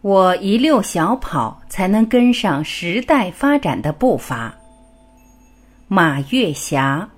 [0.00, 4.54] 我一溜小跑，才能跟上时代发展的步伐。
[5.88, 7.08] 马月霞。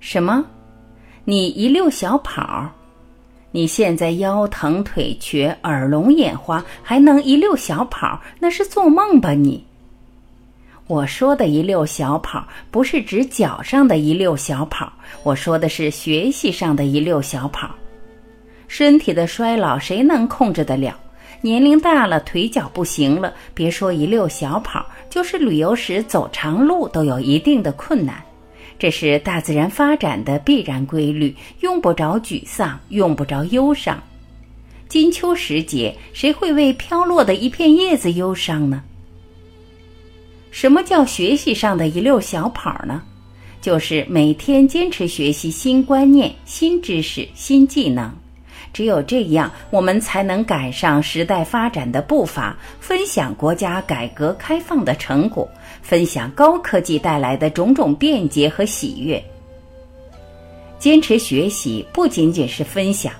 [0.00, 0.44] 什么？
[1.24, 2.68] 你一溜小跑？
[3.52, 8.18] 你现在腰疼腿瘸耳聋眼花，还能一溜小跑？
[8.38, 9.62] 那是做梦吧你！
[10.86, 14.90] 我说的一溜小跑，不是指脚上的一溜小跑，
[15.22, 17.70] 我说的是学习上的一溜小跑。
[18.68, 20.96] 身体的衰老谁能控制得了？
[21.42, 28.22] 年龄大了，腿脚不行了，别说一溜小跑，就是旅游时走长路都有一定的困难。
[28.80, 34.02] 这是大自然发展的必然规律，用不着沮丧，用不着忧伤。
[34.88, 38.82] 金秋时节，谁会为飘落的一片叶子忧伤呢？
[40.50, 43.02] 什么叫学习上的一溜小跑呢？
[43.60, 48.10] 就是每天坚持学习新观念、新知识、新技能。
[48.72, 55.48] 只有这样，我们才能赶上时代发展的步伐，分享国家改革开放的成果，
[55.82, 59.22] 分享高科技带来的种种便捷和喜悦。
[60.78, 63.12] 坚持学习不仅仅是分享，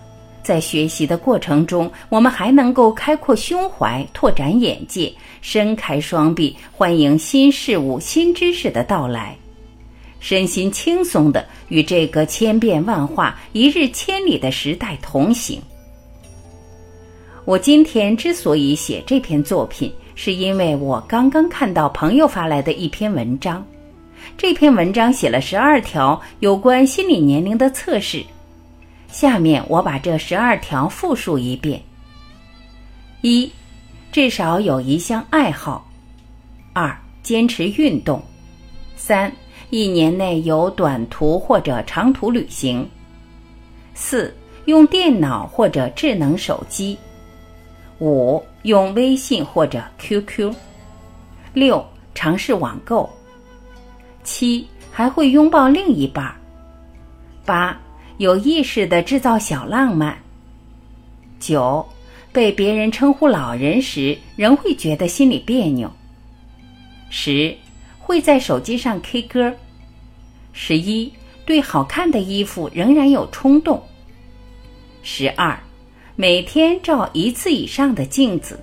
[0.42, 5.12] 在学习的过程中，我们还能够开阔胸怀，拓展眼界，
[5.42, 9.36] 伸开双臂，欢迎新事物、新知识的到来。
[10.20, 15.60] 身心轻松的与这个千变万化、一日千里的时代同行。
[17.46, 23.66] 我今天之所以写这篇作品，是因为我刚刚看到朋友发来的一篇文章。
[24.36, 28.22] 这篇文章写了十二条有关心理年龄的测试。
[29.08, 31.83] 下面我把这十二条复述一遍：
[33.22, 33.50] 一、
[34.12, 35.83] 至少有一项爱好；
[36.74, 38.20] 二、坚持运动；
[38.96, 39.33] 三。
[39.70, 42.89] 一年内有短途或者长途旅行。
[43.95, 46.98] 四、用电脑或者智能手机。
[48.01, 50.53] 五、用微信或者 QQ。
[51.55, 53.08] 六、尝试网购。
[54.25, 56.35] 七、还会拥抱另一半。
[57.45, 57.81] 八、
[58.19, 60.17] 有意识的制造小浪漫。
[61.39, 61.87] 九、
[62.33, 65.91] 被别人称呼老人时，仍会觉得心里别扭。
[67.08, 67.57] 十。
[68.10, 69.54] 会在手机上 K 歌。
[70.52, 71.12] 十一，
[71.46, 73.80] 对好看的衣服仍然有冲动。
[75.04, 75.56] 十二，
[76.16, 78.58] 每天照一次以上的镜子。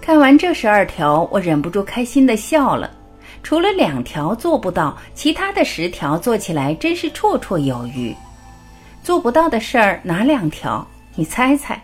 [0.00, 2.90] 看完这十二条，我忍不住开心的笑了。
[3.42, 8.16] 除了两条做不到，其他的十条做起来真是绰绰有余。
[9.02, 10.88] 做不到的事儿哪两条？
[11.14, 11.78] 你猜猜？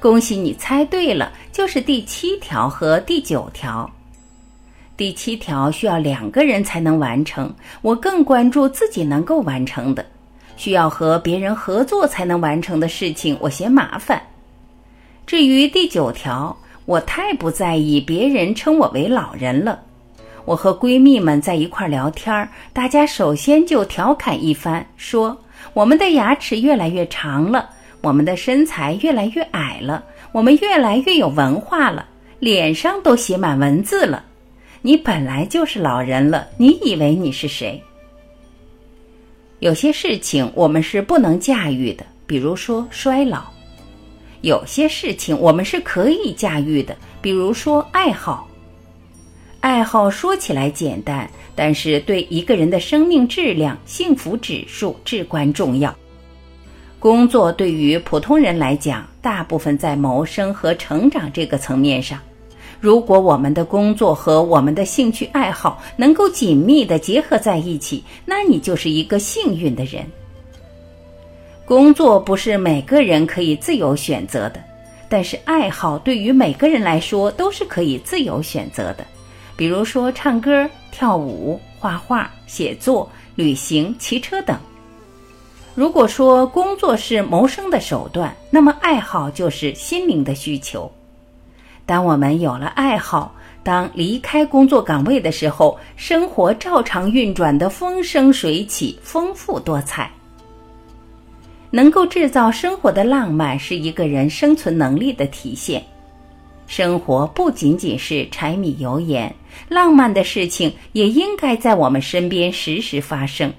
[0.00, 3.88] 恭喜你猜对了，就是第七条和第九条。
[4.98, 10.02] 第七条需要两个人才能完成，我更关注自己能够完成的；
[10.56, 14.20] 需要和别人合作才能完成的事情，我嫌麻烦。
[15.24, 19.80] 至于第九条，我太不在意别人称我为老人了。
[20.44, 25.38] 我和闺蜜们在一块聊天，大家首先就调侃一番，说
[25.74, 27.70] 我们的牙齿越来越长了，
[28.00, 32.04] 我们的身材越来越矮了，我们越来越有文化了，
[32.40, 34.24] 脸上都写满文字了。
[34.80, 37.82] 你本来就是老人了，你以为你是谁？
[39.58, 43.40] 有些事情我们是不能驾驭的，比如说衰老；
[44.42, 48.46] 有些事情我们是可以驾驭的，比如说爱好。
[49.60, 55.92] 爱好说起来简单，但是对一个人的生命质量、幸福指数至关重要。
[57.00, 62.20] 工作对于普通人来讲，大部分在谋生和成长这个层面上。
[62.80, 70.06] 如果我们的工作和我们的兴趣爱好能够紧密的结合在一起，那你就是一个幸运的人。
[71.64, 74.62] 工作不是每个人可以自由选择的，
[75.08, 79.04] 但是爱好对于每个人来说都是可以自由选择的。
[79.56, 84.56] 比如说唱歌、跳舞、画画、写作、旅行、骑车等。
[85.74, 90.90] 如果说工作是谋生的手段，那么爱好就是心灵的需求。
[91.88, 100.10] 当我们有了爱好，当离开工作岗位的时候，生活照常运转的风生水起、丰富多彩。
[101.70, 105.82] 能够制造生活的浪漫，是一个人生存能力的体现。
[106.66, 109.34] 生活不仅仅是柴米油盐，
[109.66, 113.50] 浪漫的事情也应该在我们身边时时发生。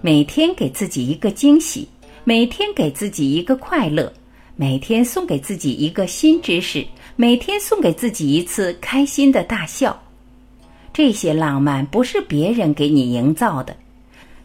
[0.00, 1.86] 每天给自己一个惊喜，
[2.24, 4.10] 每天给自己一个快乐，
[4.56, 9.96] 每天送给自己一个新知识，每天送给自己一次开心的大笑。
[10.92, 13.76] 这些浪漫不是别人给你营造的，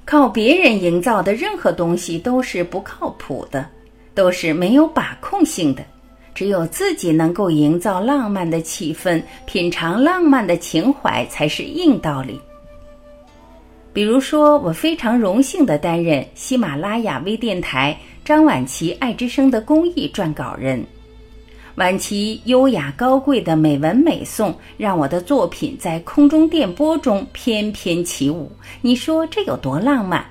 [0.06, 3.68] 靠别人营造的任何东西都是不靠谱的，
[4.14, 5.84] 都是没有把控性的。
[6.36, 12.40] 只有自己能够营造浪漫的气氛，品尝浪漫的情怀，才是硬道理。
[13.92, 20.86] 比如说，我非常荣幸的担任喜马拉雅微电台张晚琪爱之声的公益撰稿人。
[21.80, 28.52] 晚琪优雅高贵的美文美颂，让我的作品在空中电波中翩翩起舞。
[28.82, 30.26] 你说这有多浪漫？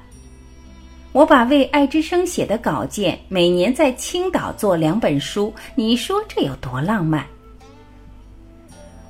[1.12, 7.24] 我把为爱之声写的稿件，每年在青岛做两本书，你说这有多浪漫？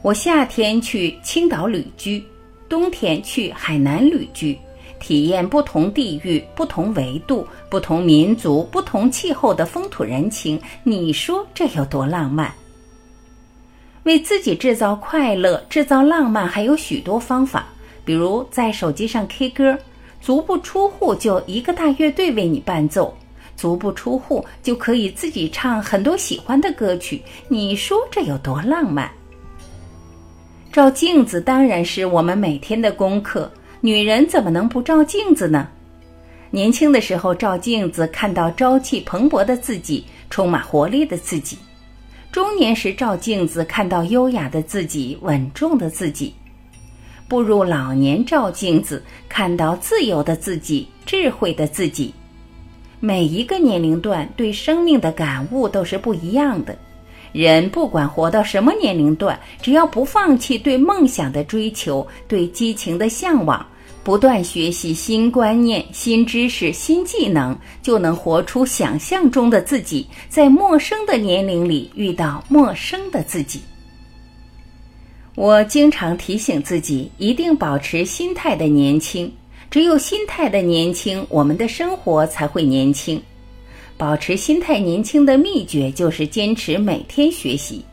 [0.02, 2.22] 我夏天去青岛旅居，
[2.68, 4.56] 冬天去海南旅居，
[5.00, 12.52] 体验不同地域、不同维度、不同民族、不同气候的风土人情，你说这有多浪漫？
[14.04, 17.66] 为自己制造快乐、制造浪漫，还有许多方法，
[18.04, 19.78] 比如在手机上 K 歌。
[20.20, 23.16] 足不出户就一个大乐队为你伴奏，
[23.54, 27.22] 足不出户就可以自己唱很多喜欢的歌曲。
[27.46, 29.08] 你说这有多浪漫？
[30.72, 33.48] 照镜子当然是我们每天的功课，
[33.80, 35.68] 女人怎么能不照镜子呢？
[36.50, 41.56] 年轻的时候照镜子，看到朝气蓬勃的自己，充满活力的自己；
[42.32, 46.34] 中年时照镜子，看到优雅的自己，稳重的自己。
[47.28, 52.12] 步入老年，照镜子，看到自由的自己，智慧的自己。
[52.98, 56.76] 每一个年龄段对生命的感悟都是不一样的。
[57.32, 63.64] 人不管活到什么年龄段，只要不放弃对梦想的追求，对激情的向往，
[64.02, 73.60] 不断学习新观念、新知识、新技能，就能活出想象中的自己，在陌生的年龄里遇到陌生的自己。
[75.34, 79.32] 我经常提醒自己，一定保持心态的年轻。
[79.70, 83.22] 只有心态的年轻，我们的生活才会年轻。
[83.98, 87.84] 保持心态年轻的秘诀就是坚持每天学习。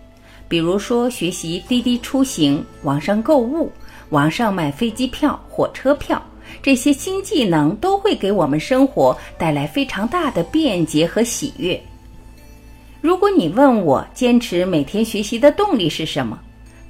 [0.47, 3.71] 比如说，学习滴滴出行、网上购物、
[4.11, 6.23] 网上买飞机票、火车票，
[6.61, 11.81] 这些新技能都会给我们生活带来非常大的便捷和喜悦。
[13.01, 16.39] 如果你问我坚持每天学习的动力是什么？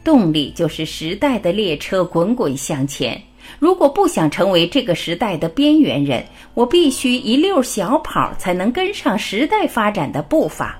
[0.04, 3.20] 动力就是时代的列车滚滚向前。
[3.60, 10.78] 如果不想成为这个时代的边缘人，我必须一溜小跑才能跟上时代发展的步伐。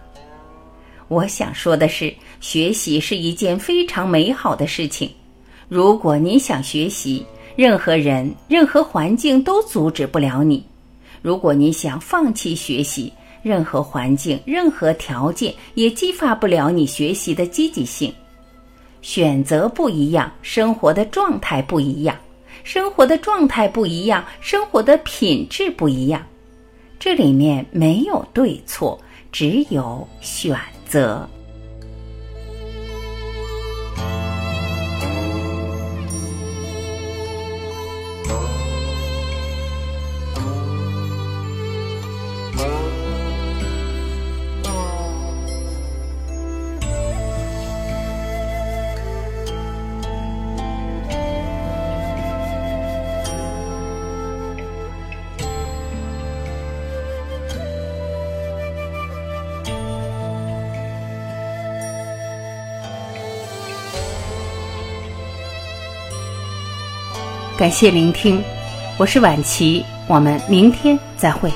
[1.08, 5.10] 我想说的是，学习是一件非常美好的事情。
[5.68, 7.26] 如果你想学习，
[7.56, 10.60] 任何人、任何环境都阻止不了你；
[11.22, 18.12] 如果你想放弃学习，任何环境、任何条件也激发不了你学习的积极性。
[19.02, 22.18] 选择不一样，生活的状态不一样，
[22.66, 26.26] 生活的状态不一样，生活的品质不一样。
[26.98, 29.00] 这里面没有对错，
[29.32, 31.30] 只有选择。
[67.58, 68.44] 感谢聆听，
[68.98, 71.50] 我是晚琪，我们明天再会。